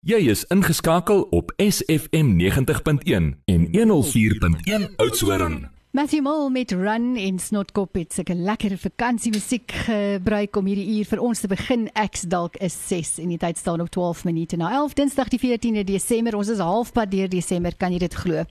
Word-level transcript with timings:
Jy 0.00 0.16
is 0.32 0.46
ingeskakel 0.48 1.26
op 1.36 1.50
SFM 1.60 2.30
90.1 2.40 3.26
en 3.44 3.66
104.1 3.68 4.94
Oudtshoorn. 4.96 5.68
Matthew 5.92 6.22
Mole 6.22 6.50
met 6.50 6.72
Run 6.72 7.16
en 7.16 7.38
Snotkop 7.38 7.94
het 7.94 8.14
sulke 8.16 8.34
lekker 8.34 8.78
vakansiemusiek 8.78 9.74
gebruik 9.84 10.56
om 10.56 10.70
hierdie 10.72 10.86
uur 10.94 11.10
vir 11.10 11.20
ons 11.20 11.44
te 11.44 11.50
begin. 11.52 11.84
Ek's 11.92 12.24
dalk 12.32 12.56
is 12.64 12.78
6 12.88 13.18
en 13.20 13.34
die 13.34 13.36
tyd 13.42 13.60
staan 13.60 13.84
op 13.84 13.90
12 13.92 14.24
minute 14.24 14.56
na 14.56 14.70
11 14.78 14.96
Dinsdag 15.02 15.28
die 15.34 15.42
14de 15.42 15.84
Desember. 15.84 16.38
Ons 16.40 16.54
is 16.56 16.64
halfpad 16.64 17.12
deur 17.12 17.28
Desember, 17.28 17.76
kan 17.76 17.92
jy 17.92 18.00
dit 18.00 18.16
glo? 18.22 18.46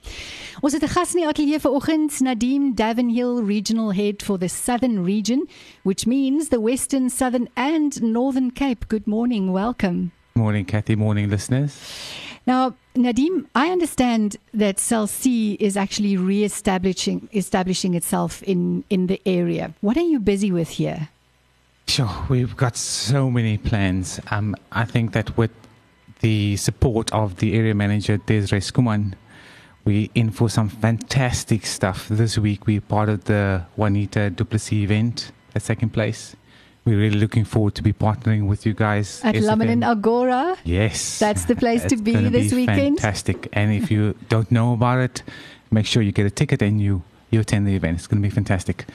Ons 0.61 0.77
het 0.77 0.85
'n 0.85 0.93
gas 0.93 1.15
in 1.15 1.23
die 1.23 1.27
ateljee 1.27 1.59
vanoggend, 1.59 2.19
Nadim 2.19 2.75
Davenhill, 2.75 3.41
Regional 3.41 3.93
Head 3.93 4.21
for 4.21 4.37
the 4.37 4.49
Southern 4.49 5.03
Region, 5.03 5.49
which 5.81 6.05
means 6.05 6.49
the 6.49 6.61
Western, 6.61 7.09
Southern 7.09 7.49
and 7.55 8.01
Northern 8.01 8.53
Cape. 8.53 8.85
Good 8.87 9.07
morning. 9.07 9.51
Welcome. 9.51 10.11
Morning, 10.39 10.63
Kathy. 10.63 10.95
Morning, 10.95 11.29
listeners. 11.29 11.77
Now, 12.47 12.73
Nadim, 12.95 13.45
I 13.55 13.71
understand 13.71 14.37
that 14.53 14.79
Cell 14.79 15.05
C 15.05 15.57
is 15.59 15.75
actually 15.75 16.15
re-establishing 16.15 17.27
establishing 17.33 17.93
itself 17.93 18.41
in, 18.43 18.85
in 18.89 19.07
the 19.07 19.21
area. 19.25 19.73
What 19.81 19.97
are 19.97 20.07
you 20.13 20.17
busy 20.17 20.49
with 20.49 20.69
here? 20.69 21.09
Sure, 21.89 22.09
we've 22.29 22.55
got 22.55 22.77
so 22.77 23.29
many 23.29 23.57
plans. 23.57 24.21
Um, 24.31 24.55
I 24.71 24.85
think 24.85 25.11
that 25.11 25.35
with 25.37 25.51
the 26.21 26.55
support 26.55 27.11
of 27.11 27.35
the 27.37 27.53
area 27.53 27.75
manager, 27.75 28.15
Desiree 28.15 28.61
Skuman, 28.61 29.15
we 29.83 30.09
in 30.15 30.31
for 30.31 30.49
some 30.49 30.69
fantastic 30.69 31.65
stuff. 31.65 32.07
This 32.07 32.37
week, 32.37 32.65
we're 32.65 32.79
part 32.79 33.09
of 33.09 33.25
the 33.25 33.65
Juanita 33.75 34.29
du 34.29 34.45
Plessis 34.45 34.83
event 34.83 35.33
that's 35.51 35.67
taking 35.67 35.89
place. 35.89 36.37
We're 36.89 36.97
really 36.97 37.19
looking 37.19 37.45
forward 37.45 37.75
to 37.75 37.83
be 37.83 37.93
partnering 37.93 38.47
with 38.47 38.65
you 38.65 38.73
guys. 38.73 39.21
At. 39.23 39.35
Lamanin 39.35 39.87
Agora? 39.87 40.57
Yes. 40.63 41.19
That's 41.19 41.45
the 41.45 41.55
place 41.55 41.85
to 41.85 41.97
be 41.97 42.15
this 42.29 42.51
weekend. 42.51 42.99
Fantastic. 42.99 43.47
And 43.53 43.71
if 43.71 43.91
you 43.91 44.15
don't 44.29 44.51
know 44.51 44.73
about 44.73 44.97
it, 44.97 45.21
make 45.69 45.85
sure 45.85 46.01
you 46.01 46.11
get 46.11 46.25
a 46.25 46.31
ticket 46.31 46.63
and 46.63 46.81
you, 46.81 47.03
you 47.29 47.41
attend 47.41 47.67
the 47.67 47.75
event. 47.75 47.99
It's 47.99 48.07
going 48.07 48.23
to 48.23 48.27
be 48.27 48.33
fantastic. 48.33 48.85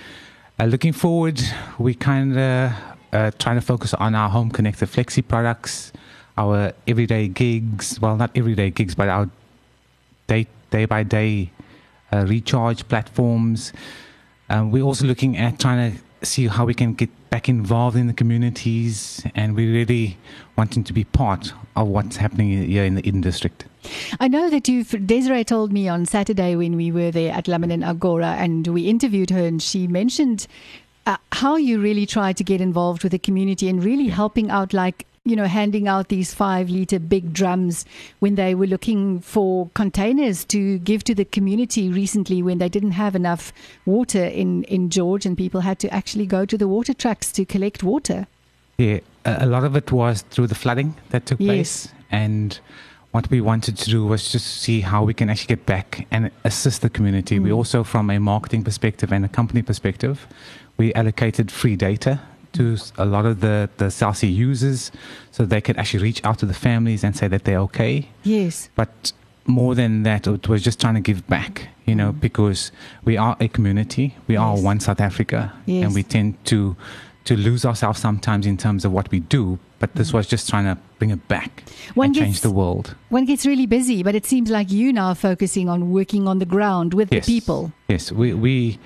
Uh, 0.58 0.64
looking 0.64 0.92
forward, 0.92 1.40
we 1.78 1.94
kind 1.94 2.36
of 2.36 2.72
uh, 3.12 3.30
trying 3.38 3.60
to 3.60 3.64
focus 3.64 3.94
on 3.94 4.16
our 4.16 4.28
home 4.28 4.50
connected 4.50 4.88
flexi 4.88 5.26
products, 5.26 5.92
our 6.36 6.72
everyday 6.88 7.28
gigs. 7.28 8.00
Well, 8.00 8.16
not 8.16 8.32
everyday 8.34 8.70
gigs, 8.70 8.96
but 8.96 9.08
our 9.08 9.30
day 10.26 10.48
day 10.72 10.84
by 10.84 11.04
day 11.04 11.52
uh, 12.12 12.24
recharge 12.26 12.88
platforms. 12.88 13.72
Um, 14.50 14.72
we're 14.72 14.82
also 14.82 15.06
looking 15.06 15.36
at 15.36 15.60
trying 15.60 15.92
to 15.92 15.98
see 16.24 16.46
how 16.48 16.64
we 16.64 16.74
can 16.74 16.94
get 16.94 17.10
back 17.30 17.48
involved 17.48 17.96
in 17.96 18.06
the 18.06 18.12
communities, 18.12 19.24
and 19.34 19.56
we're 19.56 19.72
really 19.72 20.16
wanting 20.56 20.84
to 20.84 20.92
be 20.92 21.04
part 21.04 21.52
of 21.76 21.88
what's 21.88 22.16
happening 22.16 22.66
here 22.66 22.84
in 22.84 22.94
the 22.94 23.06
Eden 23.06 23.20
District. 23.20 23.64
I 24.20 24.28
know 24.28 24.48
that 24.50 24.68
you've 24.68 25.06
Desiree 25.06 25.44
told 25.44 25.72
me 25.72 25.88
on 25.88 26.06
Saturday 26.06 26.56
when 26.56 26.76
we 26.76 26.90
were 26.90 27.10
there 27.10 27.32
at 27.32 27.46
Lamanin 27.46 27.86
Agora 27.86 28.36
and 28.38 28.66
we 28.68 28.88
interviewed 28.88 29.30
her 29.30 29.44
and 29.44 29.60
she 29.60 29.86
mentioned 29.86 30.46
uh, 31.06 31.16
how 31.32 31.56
you 31.56 31.80
really 31.80 32.06
try 32.06 32.32
to 32.32 32.44
get 32.44 32.60
involved 32.60 33.02
with 33.02 33.12
the 33.12 33.18
community 33.18 33.68
and 33.68 33.84
really 33.84 34.08
helping 34.08 34.50
out 34.50 34.72
like 34.72 35.06
you 35.24 35.36
know 35.36 35.46
handing 35.46 35.88
out 35.88 36.08
these 36.08 36.34
5 36.34 36.68
liter 36.68 36.98
big 36.98 37.32
drums 37.32 37.86
when 38.18 38.34
they 38.34 38.54
were 38.54 38.66
looking 38.66 39.20
for 39.20 39.70
containers 39.72 40.44
to 40.46 40.78
give 40.80 41.02
to 41.04 41.14
the 41.14 41.24
community 41.24 41.88
recently 41.88 42.42
when 42.42 42.58
they 42.58 42.68
didn't 42.68 42.90
have 42.90 43.16
enough 43.16 43.50
water 43.86 44.22
in 44.22 44.64
in 44.64 44.90
George 44.90 45.24
and 45.24 45.36
people 45.36 45.62
had 45.62 45.78
to 45.78 45.88
actually 45.94 46.26
go 46.26 46.44
to 46.44 46.58
the 46.58 46.68
water 46.68 46.92
trucks 46.92 47.32
to 47.32 47.44
collect 47.46 47.82
water. 47.82 48.26
Yeah, 48.76 48.98
a, 49.24 49.46
lot 49.46 49.64
of 49.64 49.76
it 49.76 49.92
was 49.92 50.22
through 50.30 50.48
the 50.48 50.54
flooding 50.54 50.94
that 51.10 51.26
took 51.26 51.40
Yes. 51.40 51.48
place, 51.48 51.88
and 52.10 52.58
what 53.12 53.30
we 53.30 53.40
wanted 53.40 53.78
to 53.78 53.90
do 53.90 54.04
was 54.04 54.32
just 54.32 54.46
see 54.62 54.80
how 54.80 55.04
we 55.04 55.14
can 55.14 55.30
actually 55.30 55.56
get 55.56 55.64
back 55.64 56.06
and 56.10 56.30
assist 56.42 56.82
the 56.82 56.90
community. 56.90 57.38
We 57.38 57.50
mm. 57.50 57.56
also, 57.56 57.84
from 57.84 58.10
a 58.10 58.18
marketing 58.18 58.64
perspective 58.64 59.12
and 59.12 59.24
a 59.24 59.28
company 59.28 59.62
perspective, 59.62 60.26
we 60.76 60.92
allocated 60.94 61.52
free 61.52 61.76
data 61.76 62.20
to 62.54 62.76
a 62.98 63.04
lot 63.04 63.26
of 63.26 63.40
the 63.40 63.68
the 63.76 63.90
Cell 63.90 64.14
C 64.14 64.26
users, 64.28 64.90
so 65.30 65.44
they 65.44 65.60
could 65.60 65.76
actually 65.76 66.02
reach 66.02 66.24
out 66.24 66.38
to 66.38 66.46
the 66.46 66.54
families 66.54 67.04
and 67.04 67.16
say 67.16 67.28
that 67.28 67.44
they're 67.44 67.60
okay. 67.60 68.08
Yes. 68.22 68.68
But 68.74 69.12
more 69.46 69.74
than 69.74 70.02
that, 70.04 70.26
it 70.26 70.48
was 70.48 70.62
just 70.62 70.80
trying 70.80 70.94
to 70.94 71.00
give 71.00 71.26
back, 71.28 71.68
you 71.84 71.94
know, 71.94 72.12
mm. 72.12 72.20
because 72.20 72.72
we 73.04 73.16
are 73.16 73.36
a 73.40 73.48
community. 73.48 74.16
We 74.26 74.36
are 74.36 74.56
one 74.56 74.80
South 74.80 75.00
Africa, 75.00 75.52
Yes. 75.66 75.84
and 75.84 75.94
we 75.94 76.02
tend 76.02 76.42
to 76.46 76.76
to 77.24 77.36
lose 77.36 77.64
ourselves 77.64 78.00
sometimes 78.00 78.44
in 78.46 78.56
terms 78.56 78.84
of 78.84 78.92
what 78.92 79.10
we 79.10 79.20
do. 79.20 79.58
But 79.78 79.94
this 79.94 80.10
mm. 80.10 80.14
was 80.14 80.26
just 80.26 80.48
trying 80.48 80.64
to 80.64 80.76
bring 80.98 81.10
it 81.10 81.26
back 81.28 81.64
One 81.94 82.06
and 82.06 82.14
gets- 82.14 82.24
change 82.24 82.40
the 82.40 82.50
world. 82.50 82.94
One 83.10 83.24
gets 83.26 83.44
really 83.46 83.66
busy, 83.66 84.02
but 84.02 84.14
it 84.14 84.24
seems 84.26 84.50
like 84.50 84.70
you 84.70 84.92
now 84.92 85.08
are 85.08 85.14
focusing 85.14 85.68
on 85.68 85.90
working 85.90 86.26
on 86.28 86.38
the 86.38 86.46
ground 86.46 86.94
with 86.94 87.12
Yes. 87.12 87.26
the 87.26 87.32
people. 87.34 87.72
Yes, 87.88 88.12
we 88.12 88.32
we 88.34 88.78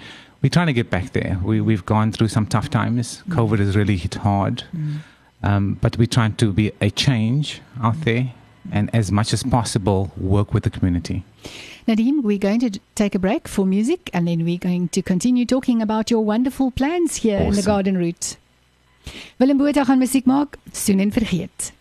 we're 0.42 0.50
trying 0.50 0.66
to 0.68 0.72
get 0.72 0.90
back 0.90 1.12
there. 1.12 1.38
We 1.42 1.60
we've 1.60 1.84
gone 1.84 2.12
through 2.12 2.28
some 2.28 2.46
tough 2.46 2.70
times. 2.70 3.22
Mm. 3.28 3.34
COVID 3.34 3.58
has 3.58 3.76
really 3.76 3.96
hit 3.96 4.14
hard, 4.14 4.64
mm. 4.74 4.98
um, 5.42 5.78
but 5.80 5.98
we're 5.98 6.06
trying 6.06 6.34
to 6.36 6.52
be 6.52 6.72
a 6.80 6.90
change 6.90 7.60
out 7.82 7.96
mm. 7.96 8.04
there, 8.04 8.32
and 8.72 8.90
as 8.94 9.10
much 9.10 9.32
as 9.32 9.42
possible, 9.42 10.10
work 10.16 10.54
with 10.54 10.64
the 10.64 10.70
community. 10.70 11.24
Nadim, 11.88 12.22
we're 12.22 12.38
going 12.38 12.60
to 12.60 12.78
take 12.94 13.14
a 13.14 13.18
break 13.18 13.48
for 13.48 13.64
music 13.64 14.10
and 14.12 14.28
then 14.28 14.44
we're 14.44 14.58
going 14.58 14.88
to 14.90 15.00
continue 15.00 15.46
talking 15.46 15.80
about 15.80 16.10
your 16.10 16.22
wonderful 16.22 16.70
plans 16.70 17.16
here 17.16 17.38
in 17.38 17.54
the 17.54 17.62
Garden 17.62 17.96
Route. 17.96 18.36
Willem 19.38 19.56
Botha 19.56 19.84
gaan 19.84 19.98
musiek 19.98 20.24
maak, 20.24 20.58
soen 20.72 21.00
en 21.00 21.12
vergeet. 21.12 21.72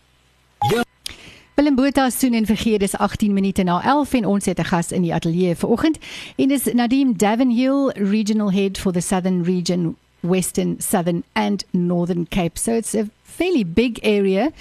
Willem 1.58 1.74
Botha 1.74 2.10
soen 2.10 2.34
en 2.34 2.46
vergeet 2.46 2.82
is 2.82 2.96
18 2.96 3.32
minute 3.32 3.62
na 3.62 3.82
11 3.84 4.12
en 4.12 4.26
ons 4.26 4.44
het 4.44 4.58
'n 4.58 4.64
gas 4.64 4.92
in 4.92 5.02
die 5.02 5.14
ateljee 5.14 5.56
vanoggend 5.56 5.98
en 6.36 6.48
dis 6.48 6.64
Nadim 6.72 7.16
Davenhill, 7.16 7.88
Regional 7.88 8.52
Head 8.52 8.78
for 8.78 8.92
the 8.92 9.00
Southern 9.00 9.42
Region, 9.42 9.96
Western, 10.20 10.76
Southern 10.78 11.22
and 11.32 11.64
Northern 11.70 12.26
Cape. 12.28 12.58
So 12.58 12.72
it's 12.72 12.94
a 12.94 13.06
fairly 13.22 13.64
big 13.64 13.98
area. 14.02 14.52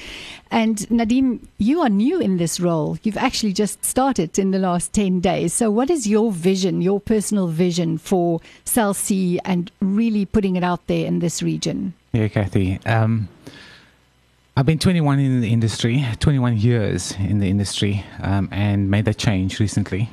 And 0.49 0.77
Nadim, 0.89 1.39
you 1.57 1.81
are 1.81 1.89
new 1.89 2.19
in 2.19 2.37
this 2.37 2.59
role. 2.59 2.97
You've 3.03 3.23
actually 3.23 3.53
just 3.53 3.85
started 3.85 4.39
in 4.39 4.51
the 4.51 4.59
last 4.59 4.91
10 4.93 5.19
days. 5.19 5.53
So, 5.53 5.69
what 5.69 5.89
is 5.89 6.07
your 6.07 6.31
vision, 6.31 6.81
your 6.81 6.99
personal 6.99 7.47
vision 7.47 7.99
for 7.99 8.41
Cell 8.63 8.93
C 8.93 9.39
and 9.45 9.69
really 9.81 10.25
putting 10.25 10.55
it 10.55 10.63
out 10.63 10.87
there 10.87 11.05
in 11.05 11.19
this 11.19 11.43
region? 11.43 11.93
Yeah, 12.11 12.27
Kathy. 12.27 12.79
Um, 12.85 13.27
I've 14.57 14.65
been 14.65 14.79
21 14.79 15.19
in 15.19 15.41
the 15.41 15.53
industry, 15.53 16.03
21 16.19 16.57
years 16.57 17.11
in 17.19 17.37
the 17.37 17.47
industry, 17.47 18.03
um, 18.23 18.49
and 18.51 18.89
made 18.89 19.05
that 19.05 19.19
change 19.19 19.59
recently. 19.59 20.09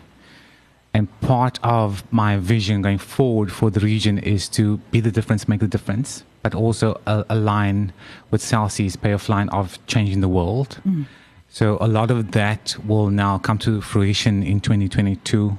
And 0.92 1.08
part 1.22 1.58
of 1.62 2.04
my 2.12 2.36
vision 2.36 2.82
going 2.82 2.98
forward 2.98 3.50
for 3.50 3.70
the 3.70 3.80
region 3.80 4.18
is 4.18 4.50
to 4.50 4.76
be 4.90 5.00
the 5.00 5.10
difference, 5.10 5.48
make 5.48 5.60
the 5.60 5.66
difference, 5.66 6.24
but 6.42 6.54
also 6.54 7.00
a- 7.06 7.24
align 7.30 7.94
with 8.30 8.42
Cell 8.42 8.68
C's 8.68 8.96
pay 8.96 9.12
of 9.12 9.26
line 9.30 9.48
of 9.48 9.78
changing 9.86 10.20
the 10.20 10.28
world. 10.28 10.78
Mm. 10.86 11.06
So 11.48 11.78
a 11.80 11.88
lot 11.88 12.10
of 12.10 12.32
that 12.32 12.76
will 12.84 13.08
now 13.08 13.38
come 13.38 13.56
to 13.60 13.80
fruition 13.80 14.42
in 14.42 14.60
2022. 14.60 15.56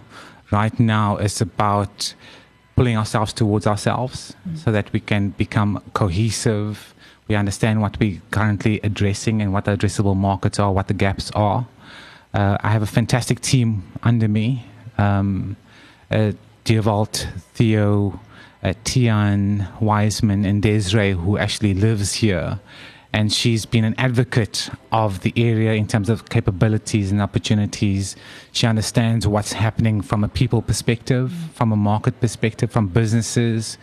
Right 0.51 0.79
now, 0.79 1.17
it's 1.17 1.41
about 1.41 2.13
pulling 2.75 2.97
ourselves 2.97 3.33
towards 3.33 3.65
ourselves 3.65 4.35
mm. 4.47 4.59
so 4.59 4.71
that 4.71 4.93
we 4.93 4.99
can 4.99 5.29
become 5.29 5.81
cohesive. 5.93 6.93
We 7.27 7.35
understand 7.35 7.81
what 7.81 7.99
we're 7.99 8.21
currently 8.29 8.79
addressing 8.83 9.41
and 9.41 9.51
what 9.51 9.65
the 9.65 9.75
addressable 9.75 10.15
markets 10.15 10.59
are, 10.59 10.71
what 10.71 10.87
the 10.87 10.93
gaps 10.93 11.31
are. 11.31 11.67
Uh, 12.33 12.57
I 12.61 12.69
have 12.69 12.83
a 12.83 12.87
fantastic 12.87 13.41
team 13.41 13.83
under 14.03 14.27
me. 14.27 14.65
Um, 14.97 15.55
uh, 16.11 16.33
Dierwald, 16.65 17.27
Theo, 17.53 18.19
uh, 18.61 18.73
Tian, 18.83 19.67
Wiseman, 19.79 20.45
and 20.45 20.61
Desiree, 20.61 21.13
who 21.13 21.37
actually 21.37 21.73
lives 21.73 22.13
here. 22.13 22.59
And 23.11 23.31
she's 23.31 23.65
been 23.65 23.85
an 23.85 23.95
advocate 23.97 24.69
of 24.91 25.21
the 25.21 25.33
area 25.37 25.73
in 25.73 25.87
terms 25.87 26.09
of 26.09 26.29
capabilities 26.29 27.11
and 27.11 27.21
opportunities. 27.21 28.15
She 28.51 28.67
understands 28.67 29.25
what's 29.25 29.53
happening 29.53 30.01
from 30.01 30.23
a 30.23 30.27
people 30.27 30.61
perspective, 30.61 31.31
from 31.53 31.71
a 31.71 31.77
market 31.77 32.19
perspective, 32.19 32.71
from 32.71 32.87
businesses. 32.89 33.77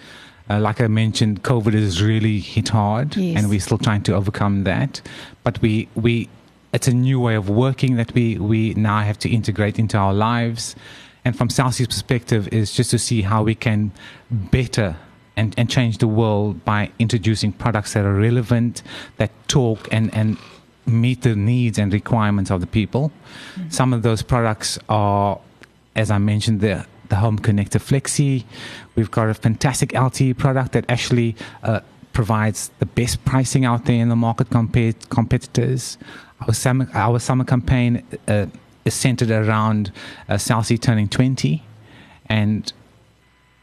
Uh, 0.52 0.60
like 0.60 0.80
I 0.82 0.86
mentioned, 0.88 1.42
COVID 1.42 1.72
has 1.72 2.02
really 2.02 2.38
hit 2.40 2.68
hard, 2.68 3.16
Yes. 3.16 3.38
and 3.38 3.48
we're 3.48 3.60
still 3.60 3.78
trying 3.78 4.02
to 4.02 4.14
overcome 4.14 4.64
that. 4.64 5.00
But 5.44 5.62
we, 5.62 5.88
we, 5.94 6.28
it's 6.74 6.88
a 6.88 6.92
new 6.92 7.18
way 7.20 7.36
of 7.36 7.48
working 7.48 7.96
that 7.96 8.12
we, 8.12 8.36
we 8.38 8.74
now 8.74 9.00
have 9.00 9.18
to 9.20 9.30
integrate 9.30 9.78
into 9.78 9.96
our 9.96 10.12
lives. 10.12 10.76
And 11.24 11.36
from 11.38 11.48
Cell 11.48 11.72
C's 11.72 11.86
perspective, 11.86 12.48
is 12.52 12.74
just 12.74 12.90
to 12.90 12.98
see 12.98 13.22
how 13.22 13.42
we 13.42 13.54
can 13.54 13.92
better 14.30 14.96
and, 15.36 15.54
and 15.56 15.70
change 15.70 15.98
the 15.98 16.08
world 16.08 16.62
by 16.66 16.90
introducing 16.98 17.52
products 17.52 17.94
that 17.94 18.04
are 18.04 18.14
relevant, 18.14 18.82
that 19.16 19.30
talk 19.48 19.88
and, 19.90 20.12
and 20.14 20.36
meet 20.84 21.22
the 21.22 21.34
needs 21.34 21.78
and 21.78 21.92
requirements 21.94 22.50
of 22.50 22.60
the 22.60 22.66
people. 22.66 23.10
Some 23.70 23.94
of 23.94 24.02
those 24.02 24.20
products 24.22 24.78
are, 24.90 25.38
as 25.96 26.10
I 26.10 26.18
mentioned, 26.18 26.60
the 26.60 26.84
the 27.12 27.16
home 27.16 27.38
connector 27.38 27.80
flexi. 27.88 28.44
We've 28.96 29.10
got 29.10 29.28
a 29.28 29.34
fantastic 29.34 29.90
LTE 29.90 30.38
product 30.38 30.72
that 30.72 30.86
actually 30.88 31.36
uh, 31.62 31.80
provides 32.14 32.70
the 32.78 32.86
best 32.86 33.22
pricing 33.26 33.66
out 33.66 33.84
there 33.84 34.00
in 34.04 34.08
the 34.08 34.16
market 34.16 34.48
compared 34.48 34.96
competitors. 35.10 35.98
Our 36.40 36.54
summer, 36.54 36.88
our 36.94 37.18
summer 37.18 37.44
campaign 37.44 38.02
uh, 38.26 38.46
is 38.86 38.94
centered 38.94 39.30
around 39.30 39.92
uh, 40.26 40.38
Cell 40.38 40.62
C 40.62 40.78
turning 40.78 41.08
20. 41.08 41.62
And 42.30 42.72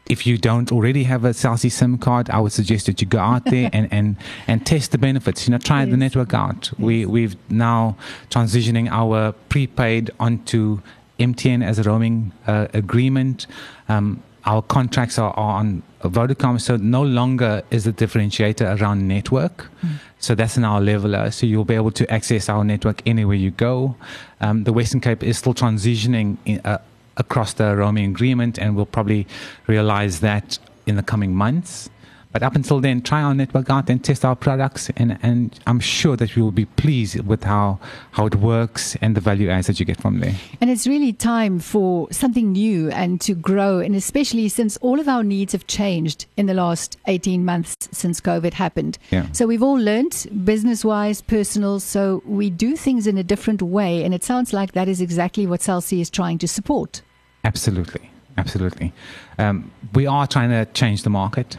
if 0.08 0.28
you 0.28 0.38
don't 0.38 0.70
already 0.70 1.02
have 1.04 1.24
a 1.24 1.34
Cell 1.34 1.56
C 1.56 1.68
SIM 1.68 1.98
card, 1.98 2.30
I 2.30 2.38
would 2.38 2.52
suggest 2.52 2.86
that 2.86 3.00
you 3.00 3.08
go 3.08 3.18
out 3.18 3.46
there 3.46 3.68
and, 3.76 3.92
and, 3.92 4.16
and 4.46 4.64
test 4.64 4.92
the 4.92 4.98
benefits. 4.98 5.48
You 5.48 5.52
know, 5.52 5.58
try 5.58 5.80
yes. 5.82 5.90
the 5.90 5.96
network 5.96 6.34
out. 6.34 6.70
Yes. 6.70 6.78
We, 6.78 7.04
we've 7.04 7.36
now 7.50 7.96
transitioning 8.30 8.88
our 8.90 9.32
prepaid 9.48 10.12
onto 10.20 10.82
MTN 11.20 11.64
as 11.64 11.78
a 11.78 11.82
roaming 11.82 12.32
uh, 12.46 12.66
agreement. 12.72 13.46
Um, 13.88 14.22
our 14.44 14.62
contracts 14.62 15.18
are, 15.18 15.32
are 15.32 15.60
on 15.60 15.82
Vodacom, 16.02 16.60
so 16.60 16.76
no 16.76 17.02
longer 17.02 17.62
is 17.70 17.84
the 17.84 17.92
differentiator 17.92 18.80
around 18.80 19.06
network. 19.06 19.70
Mm. 19.82 19.96
So 20.18 20.34
that's 20.34 20.56
in 20.56 20.64
our 20.64 20.80
leveler. 20.80 21.30
So 21.30 21.46
you'll 21.46 21.64
be 21.64 21.74
able 21.74 21.90
to 21.92 22.10
access 22.10 22.48
our 22.48 22.64
network 22.64 23.02
anywhere 23.06 23.36
you 23.36 23.50
go. 23.50 23.96
Um, 24.40 24.64
the 24.64 24.72
Western 24.72 25.00
Cape 25.00 25.22
is 25.22 25.38
still 25.38 25.54
transitioning 25.54 26.38
in, 26.46 26.60
uh, 26.64 26.78
across 27.16 27.52
the 27.52 27.76
roaming 27.76 28.10
agreement, 28.10 28.58
and 28.58 28.76
we'll 28.76 28.86
probably 28.86 29.26
realize 29.66 30.20
that 30.20 30.58
in 30.86 30.96
the 30.96 31.02
coming 31.02 31.34
months. 31.34 31.90
But 32.32 32.44
up 32.44 32.54
until 32.54 32.80
then, 32.80 33.02
try 33.02 33.22
our 33.22 33.34
network 33.34 33.70
out 33.70 33.90
and 33.90 34.02
test 34.02 34.24
our 34.24 34.36
products, 34.36 34.88
and, 34.96 35.18
and 35.20 35.58
I'm 35.66 35.80
sure 35.80 36.16
that 36.16 36.36
you 36.36 36.44
will 36.44 36.52
be 36.52 36.64
pleased 36.64 37.20
with 37.26 37.42
how, 37.42 37.80
how 38.12 38.26
it 38.26 38.36
works 38.36 38.96
and 39.00 39.16
the 39.16 39.20
value 39.20 39.50
adds 39.50 39.66
that 39.66 39.80
you 39.80 39.86
get 39.86 40.00
from 40.00 40.20
there. 40.20 40.34
And 40.60 40.70
it's 40.70 40.86
really 40.86 41.12
time 41.12 41.58
for 41.58 42.06
something 42.12 42.52
new 42.52 42.88
and 42.90 43.20
to 43.22 43.34
grow, 43.34 43.80
and 43.80 43.96
especially 43.96 44.48
since 44.48 44.76
all 44.76 45.00
of 45.00 45.08
our 45.08 45.24
needs 45.24 45.52
have 45.52 45.66
changed 45.66 46.26
in 46.36 46.46
the 46.46 46.54
last 46.54 46.98
18 47.06 47.44
months 47.44 47.88
since 47.90 48.20
COVID 48.20 48.52
happened. 48.52 48.98
Yeah. 49.10 49.26
So 49.32 49.46
we've 49.46 49.62
all 49.62 49.78
learned, 49.78 50.28
business 50.44 50.84
wise, 50.84 51.20
personal, 51.20 51.80
so 51.80 52.22
we 52.24 52.48
do 52.48 52.76
things 52.76 53.08
in 53.08 53.18
a 53.18 53.24
different 53.24 53.60
way, 53.60 54.04
and 54.04 54.14
it 54.14 54.22
sounds 54.22 54.52
like 54.52 54.72
that 54.72 54.86
is 54.86 55.00
exactly 55.00 55.46
what 55.46 55.62
Cell 55.62 55.80
C 55.80 56.00
is 56.00 56.08
trying 56.08 56.38
to 56.38 56.46
support. 56.46 57.02
Absolutely. 57.42 58.10
Absolutely. 58.38 58.92
Um, 59.38 59.70
we 59.94 60.06
are 60.06 60.26
trying 60.26 60.50
to 60.50 60.64
change 60.72 61.02
the 61.02 61.10
market 61.10 61.58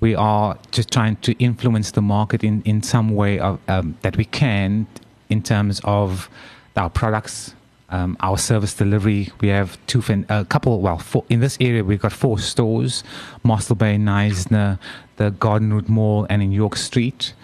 we 0.00 0.14
are 0.14 0.58
just 0.70 0.90
trying 0.90 1.16
to 1.16 1.32
influence 1.38 1.90
the 1.92 2.02
market 2.02 2.42
in, 2.42 2.62
in 2.62 2.82
some 2.82 3.14
way 3.14 3.38
of, 3.38 3.60
um, 3.68 3.96
that 4.02 4.16
we 4.16 4.24
can 4.24 4.86
in 5.28 5.42
terms 5.42 5.80
of 5.84 6.28
our 6.76 6.90
products, 6.90 7.54
um, 7.90 8.16
our 8.20 8.38
service 8.38 8.74
delivery. 8.74 9.28
We 9.40 9.48
have 9.48 9.78
two, 9.86 10.02
a 10.28 10.44
couple, 10.46 10.80
well, 10.80 10.98
four, 10.98 11.24
in 11.28 11.40
this 11.40 11.58
area, 11.60 11.84
we've 11.84 12.00
got 12.00 12.12
four 12.12 12.38
stores 12.38 13.04
Mossel 13.42 13.76
Bay, 13.76 13.96
Knysna, 13.96 14.78
the 15.16 15.30
Garden 15.32 15.72
Route 15.72 15.88
Mall, 15.88 16.26
and 16.30 16.42
in 16.42 16.50
York 16.50 16.76
Street. 16.76 17.34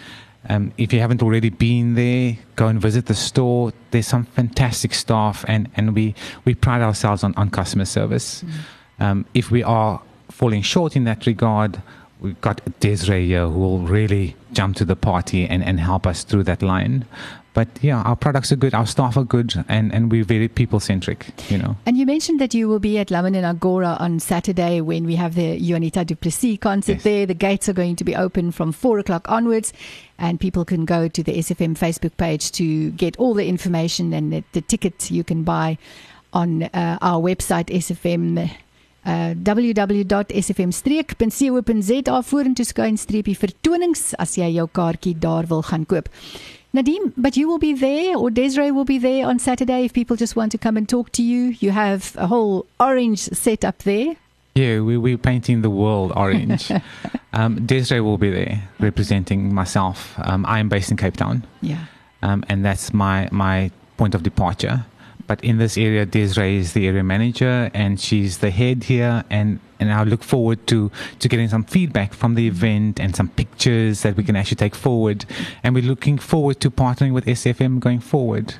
Um, 0.49 0.73
if 0.79 0.93
you 0.93 1.01
haven't 1.01 1.23
already 1.23 1.51
been 1.51 1.95
there, 1.95 2.39
go 2.55 2.69
and 2.69 2.81
visit 2.81 3.07
the 3.07 3.15
store. 3.15 3.73
There's 3.91 4.07
some 4.07 4.25
fantastic 4.25 4.95
staff, 4.95 5.45
and, 5.49 5.69
and 5.77 5.95
we, 5.95 6.15
we 6.45 6.55
pride 6.55 6.83
ourselves 6.83 7.25
on, 7.25 7.35
on 7.37 7.51
customer 7.51 7.85
service. 7.85 8.45
Mm. 8.99 9.25
if 9.35 9.51
we 9.51 9.63
are 9.63 10.01
falling 10.31 10.63
short 10.63 10.97
in 10.97 11.05
that 11.05 11.27
regard, 11.27 11.83
we've 12.21 12.41
got 12.41 12.61
Desiree 12.81 13.27
here 13.27 13.47
who 13.47 13.59
will 13.59 13.79
really 13.81 14.37
jump 14.53 14.77
to 14.77 14.85
the 14.85 14.97
party 14.97 15.47
and, 15.47 15.63
and 15.63 15.81
help 15.81 16.07
us 16.07 16.25
through 16.25 16.45
that 16.45 16.63
line. 16.63 17.05
But 17.57 17.69
yeah, 17.81 18.03
our 18.03 18.17
products 18.17 18.53
are 18.53 18.57
good, 18.57 18.75
our 18.75 18.87
staff 18.87 19.17
are 19.17 19.25
good, 19.25 19.65
and, 19.67 19.91
and 19.91 20.13
we're 20.13 20.25
very 20.25 20.47
people 20.47 20.79
centric, 20.79 21.33
you 21.51 21.57
know. 21.57 21.75
And 21.87 21.97
you 21.97 22.05
mentioned 22.05 22.39
that 22.39 22.53
you 22.53 22.69
will 22.69 22.81
be 22.81 22.99
at 22.99 23.09
Laminin 23.09 23.45
Agora 23.45 23.97
on 23.99 24.21
Saturday 24.21 24.83
when 24.83 25.07
we 25.07 25.15
have 25.17 25.37
the 25.37 25.59
Juanita 25.59 26.05
du 26.05 26.17
Plessis 26.17 26.59
concert 26.59 26.97
yes. 26.97 27.03
there. 27.05 27.25
The 27.25 27.33
gates 27.33 27.67
are 27.71 27.73
going 27.73 27.97
to 27.97 28.05
be 28.05 28.15
open 28.15 28.53
from 28.53 28.73
four 28.73 28.99
o'clock 28.99 29.31
onwards, 29.31 29.73
and 30.19 30.39
people 30.39 30.67
can 30.67 30.85
go 30.85 31.09
to 31.09 31.23
the 31.23 31.39
SFM 31.39 31.79
Facebook 31.79 32.15
page 32.19 32.53
to 32.53 32.91
get 32.91 33.17
all 33.17 33.33
the 33.33 33.47
information 33.47 34.13
and 34.13 34.35
the, 34.35 34.45
the 34.53 34.61
tickets 34.61 35.11
you 35.11 35.25
can 35.25 35.43
buy 35.43 35.79
on 36.35 36.65
uh, 36.65 36.99
our 37.01 37.23
website, 37.23 37.75
SFM 37.75 38.51
uh 39.07 39.31
www.sfmstreek.co.za 39.47 42.23
vorentoe 42.31 42.67
skyn 42.67 42.97
streepie 42.99 43.37
vertonings 43.39 44.15
as 44.19 44.37
jy 44.37 44.51
jou 44.59 44.69
kaartjie 44.73 45.19
daar 45.19 45.47
wil 45.49 45.63
gaan 45.63 45.87
koop. 45.87 46.09
Nadim, 46.77 47.13
but 47.17 47.37
you 47.37 47.49
will 47.49 47.59
be 47.59 47.73
there 47.73 48.19
or 48.19 48.31
Desiree 48.31 48.71
will 48.71 48.85
be 48.85 48.99
there 48.99 49.27
on 49.27 49.39
Saturday 49.39 49.85
if 49.85 49.95
people 49.95 50.17
just 50.17 50.37
want 50.37 50.53
to 50.53 50.59
come 50.59 50.77
and 50.77 50.89
talk 50.89 51.11
to 51.13 51.23
you. 51.23 51.55
You 51.61 51.71
have 51.71 52.15
a 52.17 52.27
whole 52.27 52.67
orange 52.79 53.21
set 53.21 53.65
up 53.65 53.79
there. 53.85 54.17
Yeah, 54.55 54.81
we, 54.81 54.99
we're 54.99 55.19
painting 55.19 55.63
the 55.63 55.71
world 55.71 56.13
orange. 56.17 56.71
um, 57.33 57.65
Desiree 57.65 58.01
will 58.01 58.19
be 58.19 58.31
there 58.31 58.69
representing 58.79 59.55
myself. 59.55 60.15
Um, 60.19 60.45
I 60.47 60.59
am 60.59 60.69
based 60.69 60.91
in 60.91 60.97
Cape 60.97 61.17
Town. 61.17 61.47
Yeah. 61.63 61.85
Um, 62.23 62.45
and 62.49 62.65
that's 62.65 62.93
my, 62.93 63.29
my 63.31 63.71
point 63.97 64.15
of 64.15 64.23
departure. 64.23 64.85
But 65.27 65.43
in 65.43 65.59
this 65.59 65.77
area, 65.77 66.07
Desiree 66.07 66.57
is 66.57 66.73
the 66.73 66.87
area 66.87 67.03
manager 67.03 67.71
and 67.75 68.01
she's 68.01 68.39
the 68.39 68.51
head 68.51 68.85
here. 68.85 69.25
And, 69.31 69.61
and 69.81 69.93
I 69.93 70.03
look 70.05 70.23
forward 70.23 70.67
to, 70.69 70.91
to 71.19 71.29
getting 71.29 71.49
some 71.49 71.65
feedback 71.65 72.13
from 72.13 72.35
the 72.35 72.47
event 72.47 73.01
and 73.01 73.15
some 73.15 73.29
pictures 73.29 74.03
that 74.03 74.17
we 74.17 74.25
can 74.25 74.37
actually 74.37 74.57
take 74.57 74.75
forward. 74.75 75.25
And 75.63 75.75
we're 75.75 75.85
looking 75.85 76.19
forward 76.19 76.61
to 76.61 76.71
partnering 76.71 77.13
with 77.13 77.27
SFM 77.27 77.81
going 77.81 78.01
forward. 78.01 78.55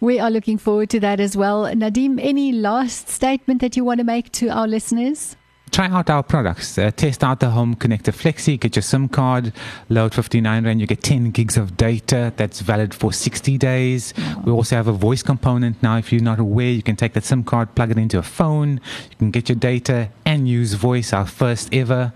We 0.00 0.18
are 0.18 0.30
looking 0.30 0.56
forward 0.56 0.88
to 0.90 1.00
that 1.00 1.20
as 1.20 1.36
well. 1.36 1.64
Nadim, 1.64 2.18
any 2.22 2.52
last 2.52 3.08
statement 3.08 3.60
that 3.60 3.76
you 3.76 3.84
want 3.84 3.98
to 3.98 4.04
make 4.04 4.32
to 4.32 4.48
our 4.48 4.66
listeners? 4.66 5.36
Try 5.70 5.86
out 5.86 6.10
our 6.10 6.22
products. 6.22 6.76
Uh, 6.78 6.90
test 6.90 7.22
out 7.22 7.40
the 7.40 7.50
Home 7.50 7.74
Connector 7.76 8.12
Flexi. 8.12 8.58
Get 8.58 8.76
your 8.76 8.82
SIM 8.82 9.08
card, 9.08 9.52
load 9.88 10.14
59 10.14 10.64
Rand. 10.64 10.80
You 10.80 10.86
get 10.86 11.02
10 11.02 11.30
gigs 11.30 11.56
of 11.56 11.76
data 11.76 12.32
that's 12.36 12.60
valid 12.60 12.94
for 12.94 13.12
60 13.12 13.58
days. 13.58 14.14
We 14.44 14.52
also 14.52 14.76
have 14.76 14.88
a 14.88 14.92
voice 14.92 15.22
component 15.22 15.82
now. 15.82 15.96
If 15.96 16.12
you're 16.12 16.22
not 16.22 16.38
aware, 16.38 16.70
you 16.70 16.82
can 16.82 16.96
take 16.96 17.12
that 17.14 17.24
SIM 17.24 17.44
card, 17.44 17.74
plug 17.74 17.90
it 17.90 17.98
into 17.98 18.18
a 18.18 18.22
phone. 18.22 18.80
You 19.10 19.16
can 19.18 19.30
get 19.30 19.48
your 19.48 19.56
data 19.56 20.10
and 20.24 20.48
use 20.48 20.74
voice, 20.74 21.12
our 21.12 21.26
first 21.26 21.72
ever. 21.74 22.12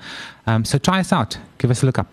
Um, 0.46 0.64
so 0.64 0.78
try 0.78 1.00
us 1.00 1.12
out. 1.12 1.38
Give 1.58 1.70
us 1.70 1.82
a 1.82 1.86
look 1.86 1.98
up. 1.98 2.08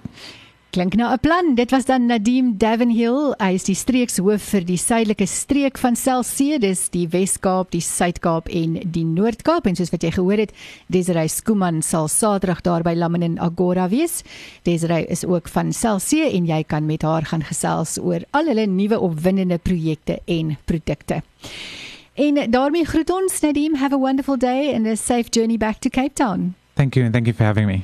Klink 0.71 0.95
nou 0.95 1.11
'n 1.11 1.19
plan. 1.19 1.55
Dit 1.55 1.71
was 1.71 1.85
dan 1.85 2.05
Nadim 2.05 2.57
Davenhill. 2.57 3.33
Hy 3.37 3.53
is 3.53 3.63
die 3.63 3.75
streekshoof 3.75 4.41
vir 4.41 4.63
die 4.65 4.77
suidelike 4.77 5.25
streek 5.27 5.77
van 5.77 5.95
Celsee, 5.95 6.59
dis 6.59 6.89
die 6.89 7.07
Wes-Kaap, 7.07 7.71
die 7.71 7.81
Suid-Kaap 7.81 8.47
en 8.47 8.79
die 8.85 9.03
Noord-Kaap. 9.03 9.67
En 9.67 9.75
soos 9.75 9.89
wat 9.89 10.01
jy 10.01 10.11
gehoor 10.11 10.37
het, 10.37 10.53
Desiree 10.87 11.27
Skuman 11.27 11.81
sal 11.81 12.07
Saterdag 12.07 12.61
daar 12.61 12.83
by 12.83 12.93
Laminin 12.93 13.39
Agora 13.39 13.89
wees. 13.89 14.23
Desiree 14.63 15.05
is 15.07 15.25
ook 15.25 15.49
van 15.49 15.73
Celsee 15.73 16.31
en 16.31 16.45
jy 16.45 16.63
kan 16.63 16.85
met 16.85 17.01
haar 17.01 17.25
gaan 17.25 17.43
gesels 17.43 17.99
oor 17.99 18.23
al 18.31 18.45
hulle 18.45 18.65
nuwe 18.65 18.99
opwindende 18.99 19.57
projekte 19.57 20.19
en 20.25 20.57
produkte. 20.65 21.21
En 22.13 22.51
daarmee 22.51 22.85
groet 22.85 23.09
ons 23.09 23.41
Nadim, 23.41 23.75
have 23.75 23.93
a 23.93 23.99
wonderful 23.99 24.37
day 24.37 24.73
and 24.73 24.87
a 24.87 24.95
safe 24.95 25.29
journey 25.29 25.57
back 25.57 25.79
to 25.79 25.89
Cape 25.89 26.13
Town. 26.13 26.55
Thank 26.75 26.95
you 26.95 27.03
and 27.03 27.13
thank 27.13 27.27
you 27.27 27.35
for 27.35 27.43
having 27.43 27.67
me. 27.67 27.83